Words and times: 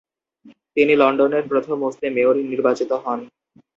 তিনি 0.75 0.93
লন্ডনের 0.95 1.43
প্রথম 1.51 1.75
মুসলিম 1.83 2.11
মেয়র 2.15 2.35
নির্বাচিত 2.51 2.91
হন। 3.03 3.19